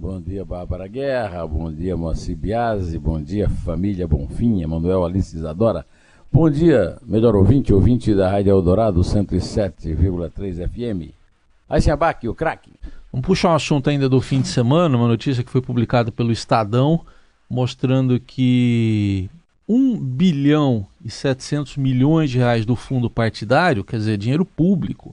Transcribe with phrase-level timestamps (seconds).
[0.00, 1.44] Bom dia, Bárbara Guerra.
[1.44, 2.96] Bom dia, Moacir Biasi.
[2.96, 5.84] Bom dia, família Bonfim, Emanuel Alice Isadora.
[6.30, 11.12] Bom dia, melhor ouvinte, ouvinte da Rádio Eldorado 107,3 FM.
[11.90, 12.70] Abaque, o craque.
[13.10, 16.30] Vamos puxar um assunto ainda do fim de semana, uma notícia que foi publicada pelo
[16.30, 17.04] Estadão,
[17.50, 19.28] mostrando que
[19.68, 25.12] 1 bilhão e 700 milhões de reais do fundo partidário, quer dizer, dinheiro público,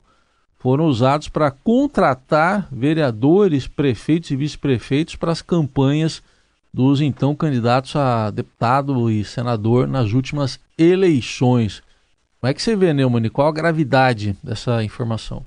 [0.66, 6.24] foram usados para contratar vereadores, prefeitos e vice-prefeitos para as campanhas
[6.74, 11.84] dos então candidatos a deputado e senador nas últimas eleições.
[12.42, 13.30] Como é que você vê, Neumann?
[13.30, 15.46] Qual a gravidade dessa informação?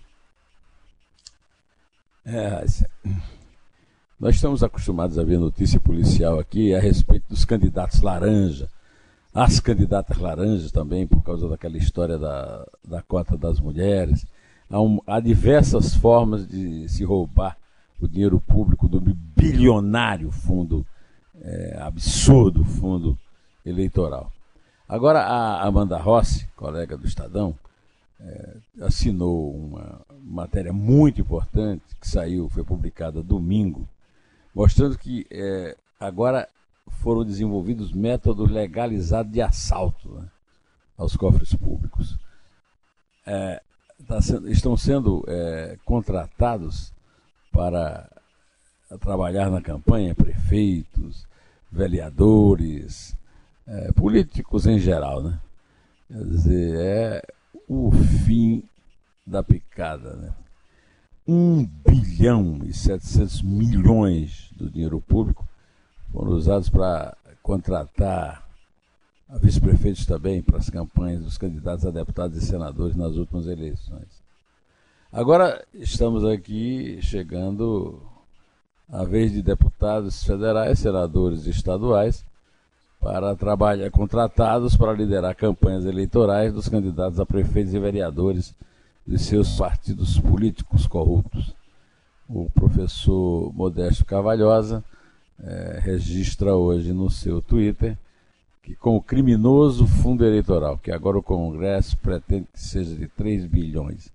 [2.25, 2.65] É,
[4.21, 8.69] nós estamos acostumados a ver notícia policial aqui a respeito dos candidatos laranja,
[9.35, 14.25] as candidatas laranjas também, por causa daquela história da, da cota das mulheres
[14.71, 17.57] há, um, há diversas formas de se roubar
[18.01, 20.87] o dinheiro público do bilionário fundo,
[21.41, 23.19] é, absurdo fundo
[23.65, 24.33] eleitoral.
[24.89, 27.55] Agora, a Amanda Rossi, colega do Estadão,
[28.21, 33.89] é, assinou uma matéria muito importante que saiu, foi publicada domingo,
[34.55, 36.49] mostrando que é, agora
[37.03, 40.29] foram desenvolvidos métodos legalizados de assalto né,
[40.97, 42.19] aos cofres públicos.
[43.27, 43.63] É,
[44.07, 46.93] tá sendo, estão sendo é, contratados
[47.53, 48.09] para
[49.01, 51.27] trabalhar na campanha prefeitos,
[51.71, 53.17] vereadores,
[53.67, 55.41] é, políticos em geral, né?
[56.09, 57.23] Quer dizer, é
[57.69, 57.91] o
[58.25, 58.63] fim
[59.27, 60.33] da picada, né?
[61.27, 65.47] 1 bilhão e 700 milhões do dinheiro público
[66.11, 68.48] foram usados para contratar
[69.37, 74.07] vice-prefeitos também para as campanhas dos candidatos a deputados e senadores nas últimas eleições.
[75.13, 78.01] Agora estamos aqui chegando
[78.91, 82.25] a vez de deputados federais, senadores estaduais,
[83.01, 88.55] para trabalhar contratados para liderar campanhas eleitorais dos candidatos a prefeitos e vereadores
[89.07, 91.55] de seus partidos políticos corruptos.
[92.29, 94.85] O professor Modesto Cavalhosa
[95.41, 97.97] eh, registra hoje no seu Twitter
[98.75, 104.11] com o criminoso fundo eleitoral, que agora o Congresso pretende que seja de 3 bilhões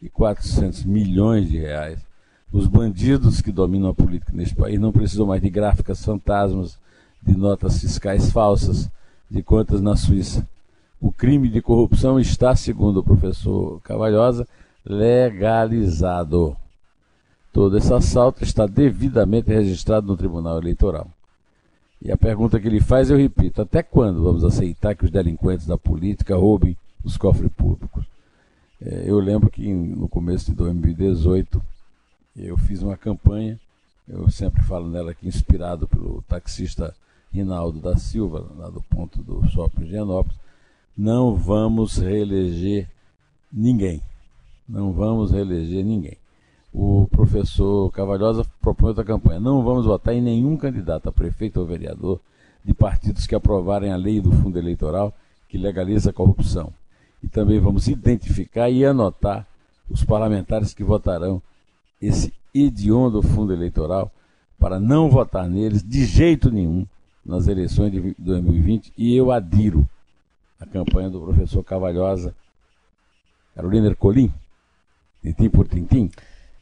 [0.00, 2.00] e 400 milhões de reais,
[2.52, 6.76] os bandidos que dominam a política neste país não precisam mais de gráficas fantasmas,
[7.22, 8.90] de notas fiscais falsas,
[9.30, 10.46] de contas na Suíça.
[11.00, 14.46] O crime de corrupção está, segundo o professor Cavalhosa,
[14.84, 16.56] legalizado.
[17.52, 21.08] Todo esse assalto está devidamente registrado no Tribunal Eleitoral.
[22.04, 25.66] E a pergunta que ele faz, eu repito: até quando vamos aceitar que os delinquentes
[25.66, 28.04] da política roubem os cofres públicos?
[28.80, 31.62] É, eu lembro que no começo de 2018
[32.36, 33.58] eu fiz uma campanha,
[34.08, 36.92] eu sempre falo nela aqui, inspirado pelo taxista
[37.32, 40.36] Rinaldo da Silva, lá do ponto do Shopping Genópolis.
[40.96, 42.88] Não vamos reeleger
[43.52, 44.02] ninguém.
[44.68, 46.16] Não vamos reeleger ninguém
[46.72, 49.38] o professor Cavalhosa propõe outra campanha.
[49.38, 52.18] Não vamos votar em nenhum candidato a prefeito ou vereador
[52.64, 55.12] de partidos que aprovarem a lei do fundo eleitoral
[55.48, 56.72] que legaliza a corrupção.
[57.22, 59.46] E também vamos identificar e anotar
[59.90, 61.42] os parlamentares que votarão
[62.00, 64.10] esse hediondo fundo eleitoral
[64.58, 66.86] para não votar neles de jeito nenhum
[67.24, 69.86] nas eleições de 2020 e eu adiro
[70.58, 72.34] a campanha do professor Cavalhosa
[73.54, 74.32] Carolina Ercolim,
[75.22, 76.10] tintim por tintim,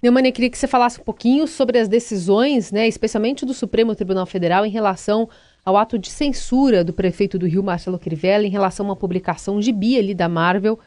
[0.03, 4.25] Neumann, queria que você falasse um pouquinho sobre as decisões, né, especialmente do Supremo Tribunal
[4.25, 5.29] Federal, em relação
[5.65, 9.61] ao ato de censura do prefeito do Rio, Marcelo Crivella, em relação a uma publicação
[9.61, 10.79] de Bia ali da Marvel,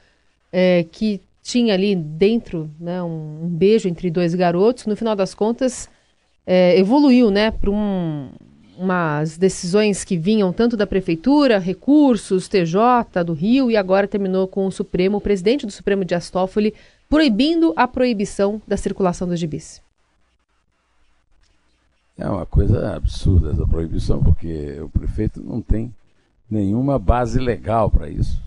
[0.51, 4.85] é, que tinha ali dentro né, um, um, beijo entre dois garotos.
[4.87, 5.89] No final das contas,
[6.47, 8.29] é, evoluiu né, para um,
[8.77, 14.65] umas decisões que vinham tanto da Prefeitura, recursos, TJ do Rio, e agora terminou com
[14.65, 16.73] o Supremo, o presidente do Supremo, Dias Toffoli,
[17.13, 19.83] proibindo a proibição da circulação dos gibis.
[22.17, 25.93] É uma coisa absurda essa proibição, porque o prefeito não tem
[26.49, 28.41] nenhuma base legal para isso.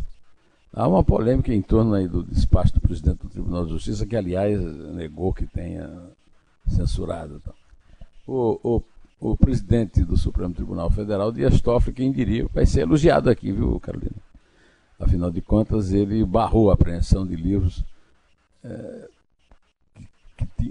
[0.73, 4.17] Há uma polêmica em torno aí do despacho do presidente do Tribunal de Justiça, que
[4.17, 5.89] aliás negou que tenha
[6.67, 7.41] censurado.
[8.27, 8.83] O, o,
[9.21, 13.79] o presidente do Supremo Tribunal Federal, Dias Toffoli, quem diria, vai ser elogiado aqui, viu,
[13.79, 14.17] Carolina?
[14.99, 17.85] Afinal de contas, ele barrou a apreensão de livros
[18.67, 19.09] é,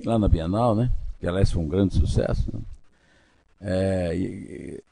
[0.06, 0.92] lá na Bienal, né?
[1.20, 2.62] que aliás foi um grande sucesso, né?
[3.62, 4.84] é, e,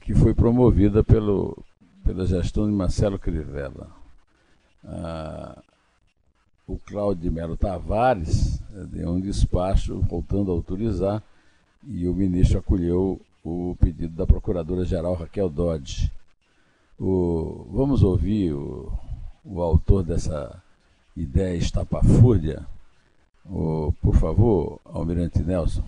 [0.00, 1.56] que foi promovida pelo,
[2.04, 3.90] pela gestão de Marcelo Crivella.
[4.84, 5.60] Ah,
[6.66, 11.22] o Cláudio de Melo Tavares eh, deu um despacho voltando a autorizar
[11.84, 16.10] e o ministro acolheu o pedido da procuradora-geral Raquel Dodge.
[16.98, 18.92] O, vamos ouvir o,
[19.44, 20.62] o autor dessa
[21.16, 22.66] ideia estapafúrdia,
[23.44, 25.82] o, por favor, Almirante Nelson.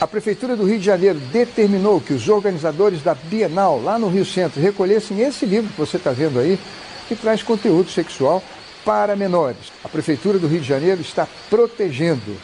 [0.00, 4.24] A Prefeitura do Rio de Janeiro determinou que os organizadores da Bienal, lá no Rio
[4.24, 6.58] Centro, recolhessem esse livro que você está vendo aí,
[7.06, 8.42] que traz conteúdo sexual
[8.84, 9.70] para menores.
[9.84, 12.36] A Prefeitura do Rio de Janeiro está protegendo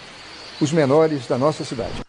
[0.61, 2.03] os menores da nossa cidade.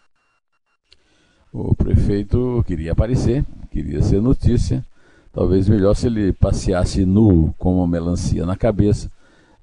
[1.52, 4.84] O prefeito queria aparecer, queria ser notícia.
[5.32, 9.10] Talvez melhor se ele passeasse nu com uma melancia na cabeça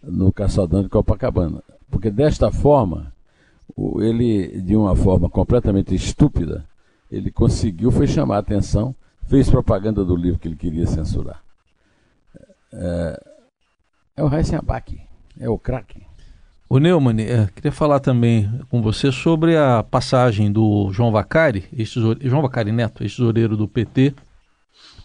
[0.07, 1.61] no caçadão de Copacabana.
[1.89, 3.13] Porque desta forma,
[3.99, 6.65] ele, de uma forma completamente estúpida,
[7.11, 8.95] ele conseguiu foi chamar a atenção,
[9.27, 11.41] fez propaganda do livro que ele queria censurar.
[12.73, 13.23] É,
[14.17, 14.99] é o Heisen Abac,
[15.39, 16.05] é o craque.
[16.69, 21.65] O Neumann, é, queria falar também com você sobre a passagem do João Vacari,
[22.21, 24.13] João Vacari Neto, ex-tesoureiro do PT,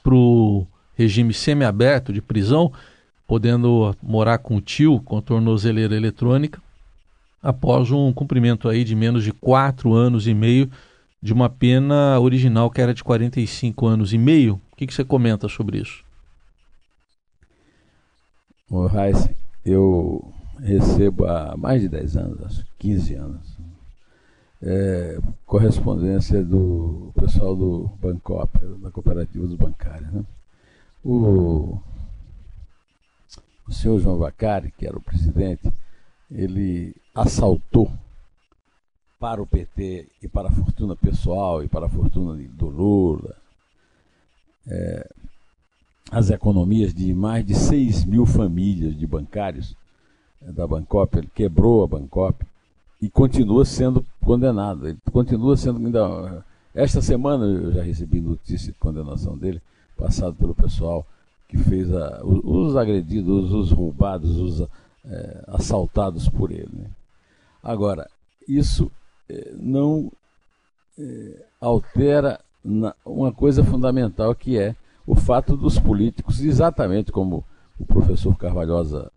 [0.02, 2.72] para o regime semiaberto de prisão,
[3.26, 6.60] podendo morar com o tio com tornozeleira eletrônica,
[7.42, 10.70] após um cumprimento aí de menos de quatro anos e meio
[11.20, 14.60] de uma pena original que era de 45 anos e meio.
[14.72, 16.04] O que, que você comenta sobre isso?
[18.70, 23.58] O Heisen, eu recebo há mais de 10 anos, 15 anos,
[24.62, 30.10] é, correspondência do pessoal do Bancop, da cooperativa dos bancários.
[30.12, 30.24] Né?
[31.04, 31.78] O,
[33.66, 35.72] o senhor João Vacari, que era o presidente,
[36.30, 37.90] ele assaltou
[39.18, 43.36] para o PT e para a fortuna pessoal e para a fortuna do Lula
[44.66, 45.08] é,
[46.10, 49.76] as economias de mais de 6 mil famílias de bancários
[50.40, 52.44] da Bancop, ele quebrou a Bancop
[53.00, 54.88] e continua sendo condenado.
[54.88, 56.44] Ele continua sendo ainda.
[56.74, 59.60] Esta semana eu já recebi notícia de condenação dele,
[59.96, 61.06] passado pelo pessoal
[61.52, 64.66] que fez a, os agredidos, os roubados, os
[65.04, 66.70] é, assaltados por ele.
[66.72, 66.86] Né?
[67.62, 68.08] Agora,
[68.48, 68.90] isso
[69.28, 70.10] é, não
[70.98, 74.74] é, altera na, uma coisa fundamental que é
[75.06, 77.44] o fato dos políticos, exatamente como
[77.78, 79.10] o professor Carvalhosa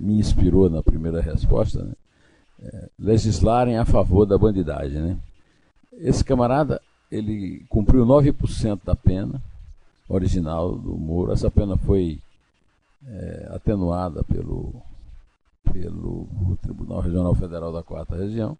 [0.00, 1.92] me inspirou na primeira resposta, né?
[2.98, 5.00] legislarem a favor da bandidagem.
[5.00, 5.16] Né?
[5.92, 6.80] Esse camarada,
[7.10, 9.40] ele cumpriu 9% da pena
[10.14, 11.32] original do Moro.
[11.32, 12.20] Essa pena foi
[13.06, 14.74] é, atenuada pelo,
[15.72, 16.28] pelo
[16.60, 18.56] Tribunal Regional Federal da Quarta Região.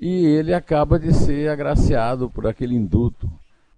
[0.00, 3.28] E ele acaba de ser agraciado por aquele induto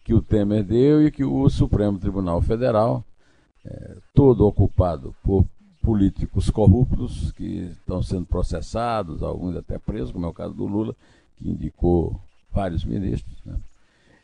[0.05, 3.05] que o Temer deu e que o Supremo Tribunal Federal,
[3.65, 5.45] é, todo ocupado por
[5.83, 10.95] políticos corruptos que estão sendo processados, alguns até presos, como é o caso do Lula,
[11.39, 12.21] que indicou
[12.53, 13.35] vários ministros.
[13.45, 13.57] Né?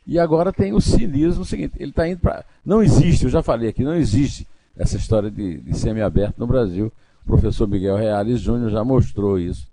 [0.06, 2.44] E agora tem o cinismo seguinte: ele está indo para.
[2.64, 4.46] Não existe, eu já falei aqui, não existe
[4.76, 6.92] essa história de, de semiaberto no Brasil.
[7.25, 9.66] O professor Miguel Reales Júnior já mostrou isso,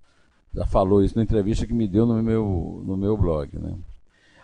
[0.55, 3.49] já falou isso na entrevista que me deu no meu, no meu blog.
[3.53, 3.73] Né?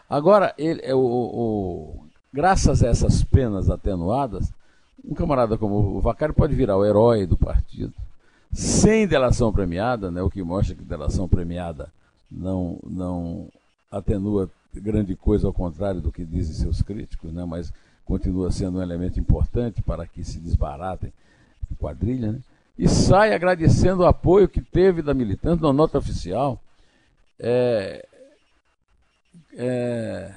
[0.08, 4.52] Agora, ele, é o, o, graças a essas penas atenuadas,
[5.04, 7.94] um camarada como o Vacari pode virar o herói do partido,
[8.54, 11.90] sem delação premiada, né, o que mostra que delação premiada
[12.32, 13.48] não, não
[13.92, 17.74] atenua grande coisa ao contrário do que dizem seus críticos, né, mas
[18.06, 21.14] continua sendo um elemento importante para que se desbaratem
[21.78, 22.40] quadrilha, né,
[22.78, 26.62] e sai agradecendo o apoio que teve da militante na nota oficial.
[27.38, 28.06] É,
[29.54, 30.34] é,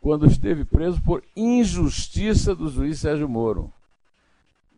[0.00, 3.70] quando esteve preso por injustiça do juiz Sérgio Moro.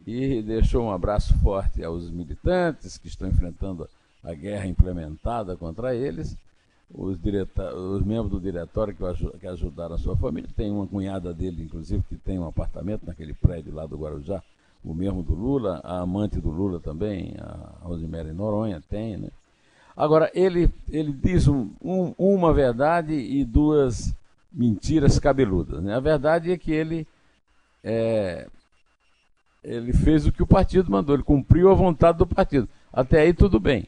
[0.04, 3.88] E deixou um abraço forte aos militantes que estão enfrentando
[4.24, 6.36] a guerra implementada contra eles,
[6.94, 10.48] os, os membros do diretório que, que ajudaram a sua família.
[10.56, 14.42] Tem uma cunhada dele, inclusive, que tem um apartamento naquele prédio lá do Guarujá,
[14.84, 19.28] o mesmo do Lula, a amante do Lula também, a Rosemary Noronha, tem, né?
[19.96, 24.14] Agora, ele, ele diz um, um, uma verdade e duas
[24.50, 25.82] mentiras cabeludas.
[25.82, 25.94] Né?
[25.94, 27.06] A verdade é que ele,
[27.84, 28.48] é,
[29.62, 32.68] ele fez o que o partido mandou, ele cumpriu a vontade do partido.
[32.92, 33.86] Até aí tudo bem.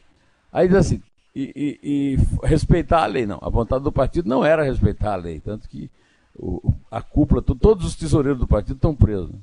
[0.51, 1.01] Aí diz assim:
[1.35, 3.39] e, e, e, respeitar a lei, não.
[3.41, 5.89] A vontade do partido não era respeitar a lei, tanto que
[6.37, 9.35] o, a cúpula, todos os tesoureiros do partido estão presos.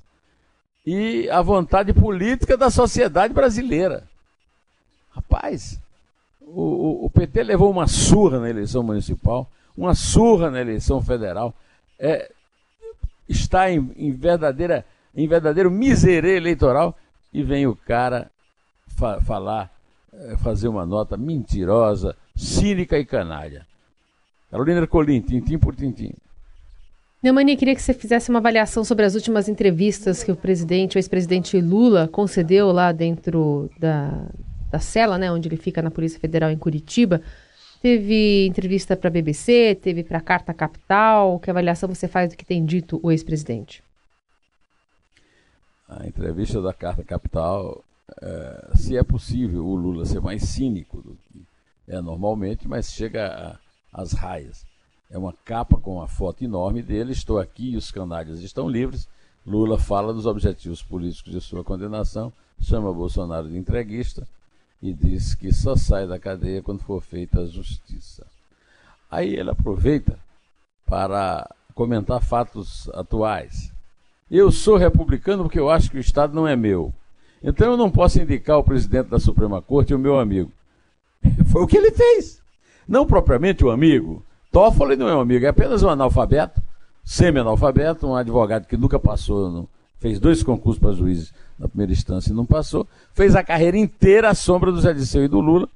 [0.87, 4.05] E a vontade política da sociedade brasileira.
[5.11, 5.79] Rapaz,
[6.41, 11.55] o, o, PT levou uma surra na eleição municipal, uma surra na eleição federal.
[11.99, 12.31] É,
[13.29, 14.85] está em, em, verdadeira,
[15.15, 16.97] em verdadeiro miserê eleitoral
[17.33, 18.31] e vem o cara
[18.89, 19.71] fa falar,
[20.39, 23.67] fazer uma nota mentirosa, cínica e canalha.
[24.51, 26.13] Carolina Ercolim, tintim por tintim.
[27.23, 30.99] Neumani, queria que você fizesse uma avaliação sobre as últimas entrevistas que o presidente, o
[30.99, 34.27] ex-presidente Lula, concedeu lá dentro da,
[34.71, 37.23] da cela, né, onde ele fica na Polícia Federal em Curitiba.
[37.81, 41.39] Teve entrevista para a BBC, teve para a Carta Capital.
[41.39, 43.83] Que avaliação você faz do que tem dito o ex-presidente?
[45.89, 47.85] A entrevista da Carta Capital,
[48.21, 51.45] é, se é possível o Lula ser mais cínico do que
[51.89, 53.59] é normalmente, mas chega
[53.93, 54.65] às raias.
[55.11, 57.13] É uma capa com uma foto enorme dele.
[57.13, 59.09] Estou aqui e os canalhas estão livres.
[59.47, 64.27] Lula fala dos objetivos políticos de sua condenação, chama Bolsonaro de entreguista
[64.81, 68.27] e diz que só sai da cadeia quando for feita a justiça.
[69.11, 70.19] Aí ele aproveita
[70.87, 73.73] para comentar fatos atuais.
[74.31, 76.95] Eu sou republicano porque eu acho que o Estado não é meu.
[77.43, 80.51] Então eu não posso indicar o presidente da Suprema Corte o meu amigo.
[81.51, 82.41] Foi o que ele fez.
[82.87, 86.61] Não propriamente o amigo, Toffoli não é um amigo, é apenas um analfabeto,
[87.03, 89.67] semi-analfabeto, um advogado que nunca passou,
[89.99, 94.29] fez dois concursos para juízes na primeira instância e não passou, fez a carreira inteira
[94.29, 95.69] à sombra do Zé Disseu e do Lula,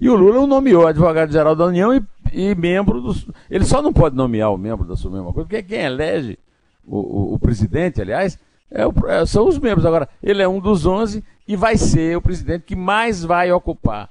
[0.00, 2.02] e o Lula o nomeou advogado-geral da União e,
[2.32, 3.14] e, membro do.
[3.48, 6.36] Ele só não pode nomear o membro da Suprema Corte, porque quem elege
[6.84, 8.36] o, o, o presidente, aliás,
[8.70, 9.86] é, são os membros.
[9.86, 14.10] Agora, ele é um dos 11 e vai ser o presidente que mais vai ocupar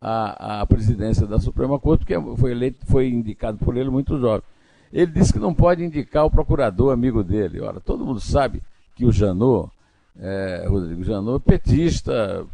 [0.00, 4.42] a, a presidência da Suprema Corte, porque foi, eleito, foi indicado por ele muito jovem.
[4.92, 7.60] Ele disse que não pode indicar o procurador amigo dele.
[7.60, 8.62] Ora, todo mundo sabe
[8.94, 9.70] que o Janot,
[10.18, 12.46] é, Rodrigo Janot, petista,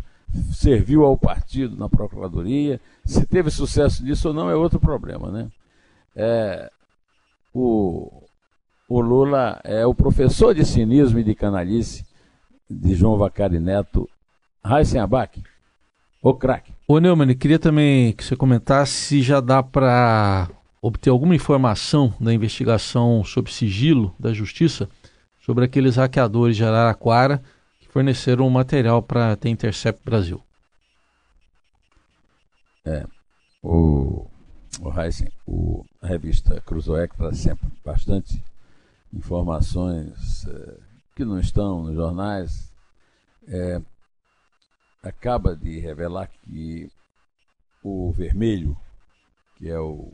[0.52, 2.80] serviu ao partido na Procuradoria.
[3.04, 5.49] Se teve sucesso nisso ou não é outro problema, né?
[6.16, 6.70] É,
[7.54, 8.22] o,
[8.94, 12.04] o Lula é o professor de cinismo e de canalice
[12.68, 14.06] de João Vacari Neto,
[14.62, 15.42] Raíssen Abac,
[16.22, 16.75] o craque.
[16.87, 20.46] Ô Neumann, queria também que você comentasse se já dá para
[20.82, 24.90] obter alguma informação da investigação sob sigilo da Justiça
[25.40, 27.42] sobre aqueles hackeadores de Araraquara
[27.80, 30.38] que forneceram material para ter Intercept Brasil.
[32.84, 33.06] É,
[33.62, 34.26] o,
[34.82, 38.51] o Heisen, o, a revista Cruzoé traz sempre bastante
[39.12, 40.78] informações é,
[41.14, 42.73] que não estão nos jornais,
[43.47, 43.81] é,
[45.02, 46.90] acaba de revelar que
[47.83, 48.76] o Vermelho,
[49.57, 50.11] que é o,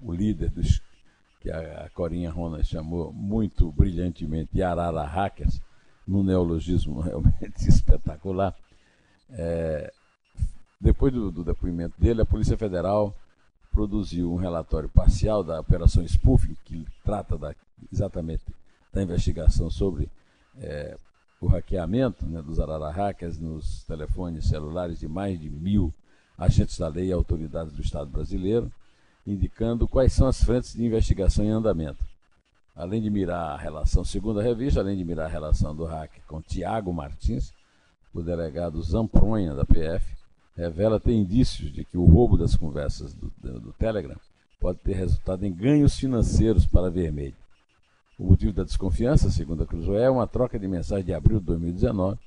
[0.00, 0.80] o líder dos
[1.40, 5.60] que a, a Corinha Rona chamou muito brilhantemente de Arara Hackers,
[6.06, 8.54] num neologismo realmente espetacular,
[9.30, 9.92] é,
[10.80, 13.14] depois do, do, depoimento dele, a Polícia Federal
[13.72, 17.54] produziu um relatório parcial da Operação Spoofing, que trata da,
[17.92, 18.44] exatamente
[18.92, 20.10] da investigação sobre
[20.58, 20.96] é,
[21.40, 25.92] o hackeamento né, dos Arara Hackers nos telefones celulares de mais de mil
[26.36, 28.70] agentes da lei e autoridades do Estado brasileiro,
[29.26, 32.04] indicando quais são as frentes de investigação em andamento.
[32.74, 36.22] Além de mirar a relação, segundo a revista, além de mirar a relação do hacker
[36.26, 37.52] com Tiago Martins,
[38.14, 40.16] o delegado Zampronha da PF
[40.56, 44.18] revela ter indícios de que o roubo das conversas do, do, do Telegram
[44.58, 47.39] pode ter resultado em ganhos financeiros para Vermelho.
[48.20, 51.46] O motivo da desconfiança, segundo a Cruzoé, é uma troca de mensagens de abril de
[51.46, 52.18] 2019,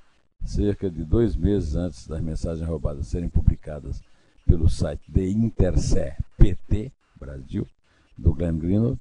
[0.44, 4.02] cerca de dois meses antes das mensagens roubadas serem publicadas
[4.44, 7.68] pelo site The Intercept PT Brasil,
[8.18, 9.00] do Glenn Greenwald.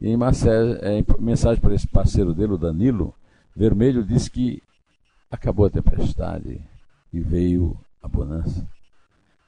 [0.00, 3.14] E em, é, mensagem para esse parceiro dele, o Danilo,
[3.54, 4.62] Vermelho disse que
[5.30, 6.58] acabou a tempestade
[7.12, 8.66] e veio a bonança.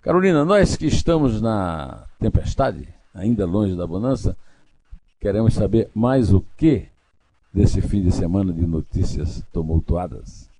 [0.02, 4.36] Carolina, nós que estamos na tempestade, ainda longe da bonança,
[5.22, 6.88] Queremos saber mais o que
[7.54, 10.50] desse fim de semana de notícias tumultuadas.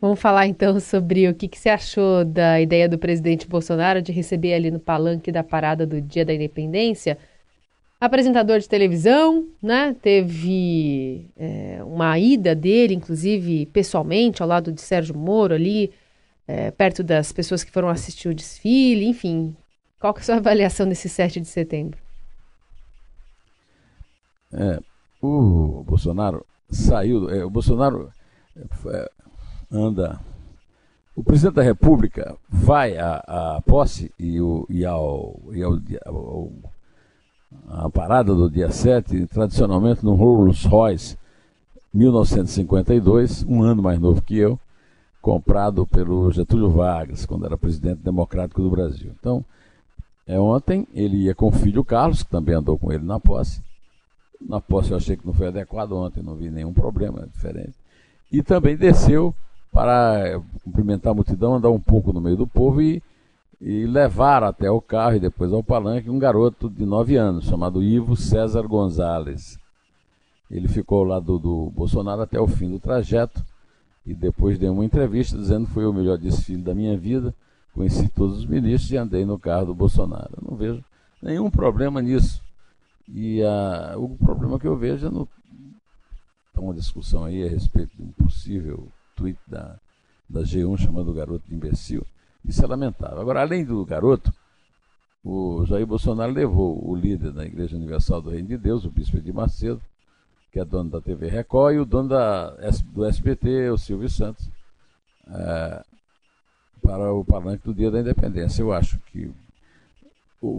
[0.00, 4.10] Vamos falar então sobre o que, que você achou da ideia do presidente Bolsonaro de
[4.10, 7.18] receber ali no palanque da parada do Dia da Independência
[8.00, 9.94] apresentador de televisão, né?
[10.00, 15.92] Teve é, uma ida dele, inclusive pessoalmente, ao lado de Sérgio Moro ali,
[16.48, 19.54] é, perto das pessoas que foram assistir o desfile, enfim.
[20.00, 22.05] Qual que é a sua avaliação desse 7 de setembro?
[24.52, 24.80] É,
[25.20, 27.28] o Bolsonaro saiu.
[27.30, 28.10] É, o Bolsonaro
[28.56, 29.10] é,
[29.70, 30.20] anda
[31.16, 36.52] o presidente da República vai à, à posse e, o, e, ao, e ao,
[37.68, 41.16] ao, parada do dia 7, tradicionalmente no Rolls Royce
[41.94, 44.60] 1952, um ano mais novo que eu,
[45.22, 49.10] comprado pelo Getúlio Vargas, quando era presidente democrático do Brasil.
[49.18, 49.42] Então,
[50.26, 53.62] é, ontem ele ia com o filho Carlos, que também andou com ele na posse.
[54.40, 57.74] Na posse eu achei que não foi adequado ontem, não vi nenhum problema é diferente.
[58.30, 59.34] E também desceu
[59.72, 63.02] para cumprimentar a multidão, andar um pouco no meio do povo e,
[63.60, 67.82] e levar até o carro e depois ao palanque um garoto de 9 anos, chamado
[67.82, 69.58] Ivo César Gonzalez.
[70.50, 73.44] Ele ficou ao lado do Bolsonaro até o fim do trajeto
[74.06, 77.34] e depois deu uma entrevista dizendo que foi o melhor desfile da minha vida,
[77.74, 80.30] conheci todos os ministros e andei no carro do Bolsonaro.
[80.36, 80.84] Eu não vejo
[81.20, 82.40] nenhum problema nisso.
[83.08, 85.28] E a, o problema que eu vejo é no,
[86.56, 89.78] uma discussão aí a respeito de um possível tweet da,
[90.28, 92.04] da G1 chamando o garoto de imbecil.
[92.44, 93.20] Isso é lamentável.
[93.20, 94.32] Agora, além do garoto,
[95.24, 99.20] o Jair Bolsonaro levou o líder da Igreja Universal do Reino de Deus, o bispo
[99.20, 99.80] de Macedo,
[100.52, 102.50] que é dono da TV Record, e o dono da,
[102.92, 104.48] do SBT, o Silvio Santos,
[105.28, 105.84] é,
[106.80, 108.62] para o palanque do Dia da Independência.
[108.62, 109.30] Eu acho que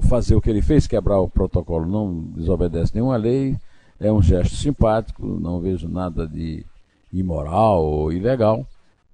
[0.03, 3.57] fazer o que ele fez, quebrar o protocolo, não desobedece nenhuma lei,
[3.99, 6.65] é um gesto simpático, não vejo nada de
[7.11, 8.65] imoral ou ilegal,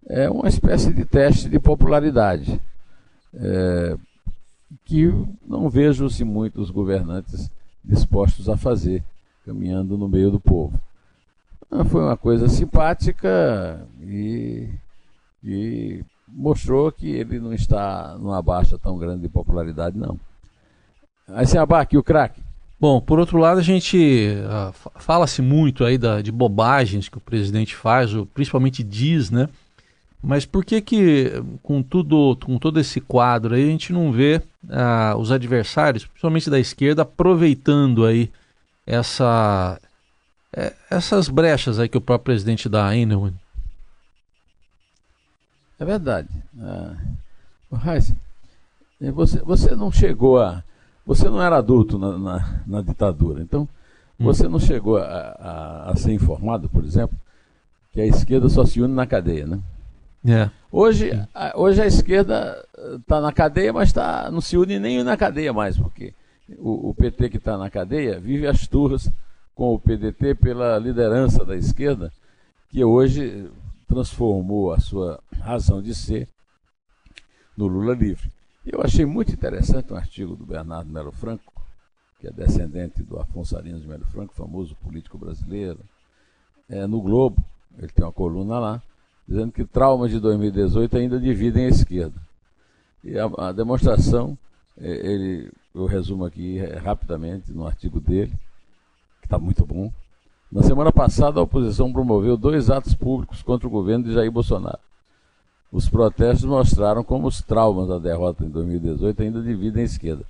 [0.07, 2.59] é uma espécie de teste de popularidade,
[3.33, 3.97] é,
[4.85, 5.11] que
[5.47, 7.49] não vejo-se muitos governantes
[7.83, 9.03] dispostos a fazer,
[9.45, 10.79] caminhando no meio do povo.
[11.71, 14.69] Ah, foi uma coisa simpática e,
[15.43, 20.19] e mostrou que ele não está numa baixa tão grande de popularidade, não.
[21.27, 22.41] Aí se abaque o craque.
[22.79, 27.21] Bom, por outro lado, a gente uh, fala-se muito aí da, de bobagens que o
[27.21, 29.47] presidente faz, ou principalmente diz, né?
[30.21, 34.41] Mas por que que, com tudo, com todo esse quadro aí, a gente não vê
[34.65, 38.29] uh, os adversários, principalmente da esquerda, aproveitando aí
[38.85, 39.79] essa,
[40.51, 43.33] é, essas brechas aí que o próprio presidente dá, hein, Neumann?
[45.79, 46.29] É verdade.
[46.61, 46.95] Ah,
[49.13, 50.63] você, você não chegou a
[51.05, 53.67] você não era adulto na, na, na ditadura, então
[54.19, 54.25] hum.
[54.25, 57.17] você não chegou a, a, a, ser informado, por exemplo,
[57.91, 59.59] que a esquerda só se une na cadeia, né?
[60.25, 60.49] É.
[60.71, 65.17] Hoje, a, hoje a esquerda está na cadeia, mas tá, não se une nem na
[65.17, 66.13] cadeia mais, porque
[66.57, 69.09] o, o PT que está na cadeia vive as turras
[69.53, 72.11] com o PDT pela liderança da esquerda,
[72.69, 73.49] que hoje
[73.87, 76.27] transformou a sua razão de ser
[77.55, 78.31] no Lula livre.
[78.65, 81.53] Eu achei muito interessante um artigo do Bernardo Melo Franco,
[82.19, 85.79] que é descendente do Afonso Arinas de Melo Franco, famoso político brasileiro,
[86.69, 87.43] é, no Globo,
[87.77, 88.81] ele tem uma coluna lá,
[89.27, 92.19] dizendo que traumas de 2018 ainda dividem a esquerda.
[93.03, 94.37] E a, a demonstração,
[94.77, 98.31] é, ele, eu resumo aqui é, rapidamente no artigo dele,
[99.19, 99.91] que está muito bom.
[100.49, 104.79] Na semana passada, a oposição promoveu dois atos públicos contra o governo de Jair Bolsonaro.
[105.73, 110.23] Os protestos mostraram como os traumas da derrota em 2018 ainda dividem a esquerda.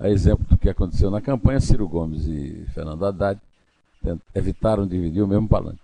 [0.00, 3.38] A exemplo do que aconteceu na campanha, Ciro Gomes e Fernando Haddad
[4.34, 5.78] evitaram dividir o mesmo palanque.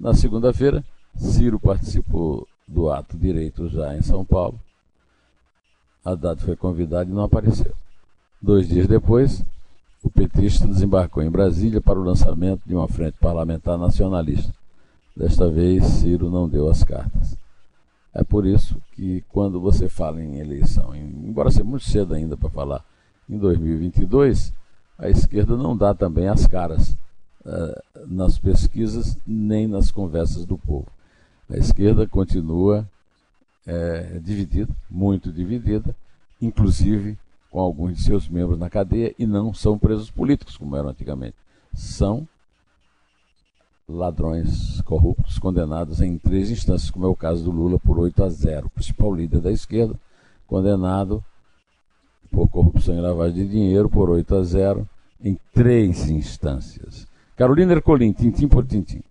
[0.00, 0.84] Na segunda-feira,
[1.14, 4.58] Ciro participou do ato direito já em São Paulo.
[6.04, 7.72] Haddad foi convidado e não apareceu.
[8.42, 9.44] Dois dias depois,
[10.02, 14.52] o petista desembarcou em Brasília para o lançamento de uma frente parlamentar nacionalista.
[15.16, 17.19] Desta vez, Ciro não deu as cartas.
[18.12, 22.50] É por isso que quando você fala em eleição, embora seja muito cedo ainda para
[22.50, 22.84] falar
[23.28, 24.52] em 2022,
[24.98, 26.96] a esquerda não dá também as caras
[27.44, 30.88] uh, nas pesquisas nem nas conversas do povo.
[31.48, 32.88] A esquerda continua
[33.66, 35.94] é, dividida, muito dividida,
[36.40, 37.18] inclusive
[37.50, 41.34] com alguns de seus membros na cadeia e não são presos políticos como eram antigamente.
[41.74, 42.26] São
[43.92, 48.28] ladrões corruptos condenados em três instâncias, como é o caso do Lula por 8 a
[48.28, 49.94] 0, o principal líder da esquerda,
[50.46, 51.22] condenado
[52.30, 54.88] por corrupção e lavagem de dinheiro por 8 a 0
[55.22, 57.06] em três instâncias.
[57.36, 59.02] Carolina Ercolim, tintim por tintim.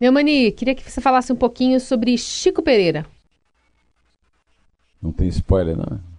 [0.00, 3.06] Neumani, queria que você falasse um pouquinho sobre Chico Pereira.
[5.00, 6.09] Não tem spoiler, não?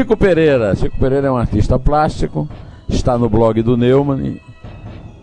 [0.00, 0.74] Chico Pereira.
[0.74, 2.48] Chico Pereira é um artista plástico,
[2.88, 4.40] está no blog do Neumann,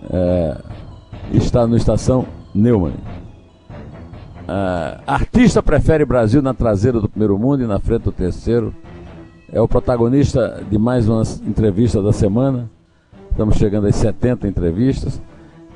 [0.08, 0.58] é,
[1.34, 2.94] está no Estação Neumann.
[4.48, 8.72] É, artista prefere Brasil na traseira do primeiro mundo e na frente do terceiro.
[9.52, 12.70] é o protagonista de mais uma entrevista da semana.
[13.32, 15.20] Estamos chegando às 70 entrevistas.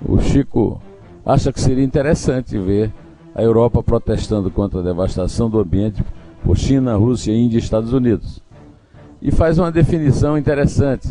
[0.08, 0.80] O Chico
[1.26, 2.94] acha que seria interessante ver
[3.34, 6.04] a Europa protestando contra a devastação do ambiente
[6.46, 8.44] por China, Rússia, Índia e Estados Unidos.
[9.22, 11.08] E faz uma definição interessante.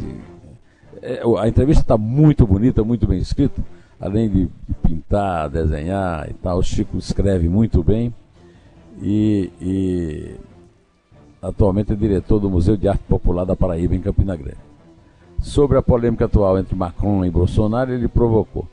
[1.01, 3.63] É, a entrevista está muito bonita, muito bem escrita.
[4.01, 4.49] Além de
[4.83, 8.13] pintar, desenhar e tal, o Chico escreve muito bem.
[9.01, 10.35] E, e
[11.41, 14.59] atualmente é diretor do Museu de Arte Popular da Paraíba, em Campina Grande.
[15.41, 18.69] Sobre a polêmica atual entre Macron e Bolsonaro, ele provocou,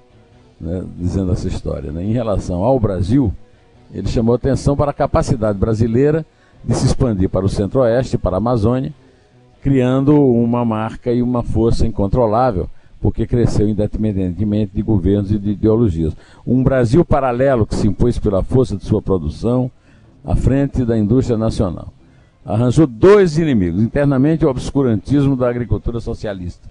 [0.60, 1.92] né, dizendo essa história.
[1.92, 2.04] Né?
[2.04, 3.34] Em relação ao Brasil,
[3.94, 6.26] ele chamou atenção para a capacidade brasileira
[6.64, 8.94] de se expandir para o centro-oeste, para a Amazônia,
[9.62, 12.70] criando uma marca e uma força incontrolável,
[13.02, 16.16] porque cresceu independentemente de governos e de ideologias.
[16.46, 19.70] Um Brasil paralelo que se impôs pela força de sua produção
[20.26, 21.94] à frente da indústria nacional
[22.48, 23.84] arranjou dois inimigos.
[23.84, 26.70] Internamente, o obscurantismo da agricultura socialista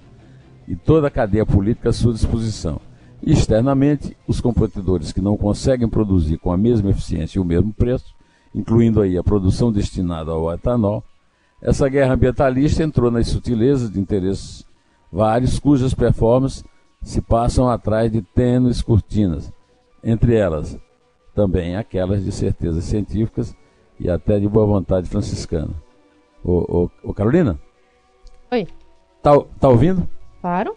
[0.66, 2.80] e toda a cadeia política à sua disposição.
[3.22, 8.14] Externamente, os competidores que não conseguem produzir com a mesma eficiência e o mesmo preço,
[8.54, 11.04] incluindo aí a produção destinada ao etanol.
[11.60, 14.64] Essa guerra ambientalista entrou nas sutilezas de interesses
[15.10, 16.64] vários, cujas performances
[17.02, 19.52] se passam atrás de tênues cortinas,
[20.02, 20.78] entre elas
[21.34, 23.54] também aquelas de certezas científicas
[24.00, 25.70] e até de boa vontade franciscana.
[26.42, 27.58] Ô, ô, ô Carolina?
[28.50, 28.66] Oi.
[29.22, 30.08] Tá, tá ouvindo?
[30.40, 30.74] Claro.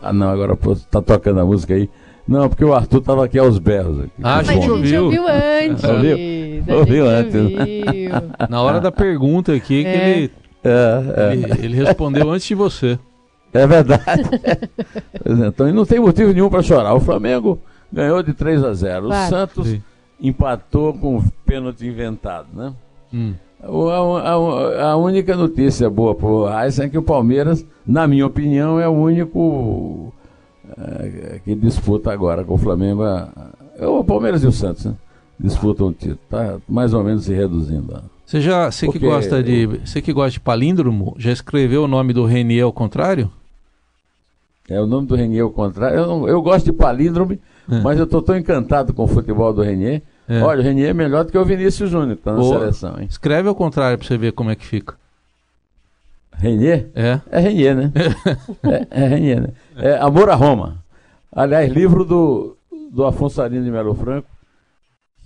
[0.00, 1.90] Ah, não, agora pô, tá tocando a música aí.
[2.26, 4.04] Não, porque o Arthur tava aqui aos berros.
[4.04, 4.12] Aqui.
[4.22, 5.06] Ah, a gente ouviu.
[5.06, 5.82] ouviu antes.
[5.82, 6.16] Ouviu?
[6.68, 7.34] A Ouviu gente antes.
[7.36, 8.10] ouviu.
[8.48, 10.10] Na hora da pergunta aqui, que É.
[10.10, 10.30] ele,
[10.62, 12.98] É, ele, ele respondeu antes de você.
[13.52, 14.22] é, é verdade.
[14.44, 16.94] É, então, e não tem motivo nenhum para chorar.
[16.94, 17.58] O Flamengo
[17.92, 19.06] ganhou de 3 a 0.
[19.06, 19.26] Claro.
[19.26, 19.82] O Santos Sim.
[20.20, 22.72] empatou com o pênalti inventado, né?
[23.12, 23.34] Hum.
[23.62, 28.80] A, a- a única notícia boa para o é que o Palmeiras, na minha opinião,
[28.80, 30.12] é o único
[30.78, 33.02] eh, que disputa agora com o Flamengo.
[33.02, 33.28] a-
[33.78, 34.94] é o Palmeiras e o Santos, né?
[35.42, 36.18] Disputam o título.
[36.24, 37.94] Está mais ou menos se reduzindo.
[37.96, 38.00] ó.
[38.26, 42.12] Você já, você que gosta de, você que gosta de palíndromo, já escreveu o nome
[42.12, 43.30] do Renier ao contrário?
[44.68, 45.98] É o nome do Renier ao contrário.
[45.98, 47.80] Eu, não- eu gosto de palíndrome, É.
[47.80, 50.02] mas eu estou tão encantado com o futebol do Renier.
[50.28, 50.40] É.
[50.42, 52.58] Olha, o Renier é melhor do que o Vinícius Júnior, que está na Boa.
[52.60, 53.00] seleção.
[53.00, 53.06] Hein?
[53.10, 54.94] Escreve ao contrário pra você ver como é que fica.
[56.36, 56.88] Renier?
[56.94, 57.20] É.
[57.30, 57.92] É Renier, né?
[58.62, 59.48] é, é Renier, né?
[59.76, 60.78] É Amor a Roma.
[61.32, 62.56] Aliás, livro do,
[62.92, 64.28] do Afonso Arino de Melo Franco,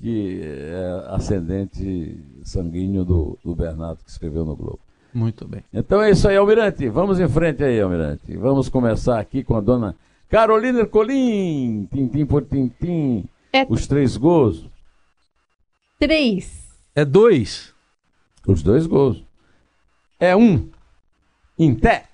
[0.05, 4.79] que é ascendente sanguíneo do, do Bernardo, que escreveu no Globo.
[5.15, 5.65] Muito bem.
[5.73, 6.87] Então é isso aí, Almirante.
[6.91, 8.37] Vamos em frente aí, Almirante.
[8.37, 9.97] Vamos começar aqui com a dona
[10.29, 11.89] Carolina Ercolim.
[11.91, 13.25] Tintim por tintim.
[13.51, 14.69] É Os três gols.
[15.99, 16.69] três.
[16.95, 17.73] É dois.
[18.47, 19.25] Os dois gols.
[20.21, 20.69] É um.
[21.59, 22.05] Em té.